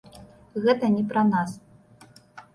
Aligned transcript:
Гэта 0.63 0.89
не 0.95 1.03
пра 1.13 1.21
нас. 1.29 1.51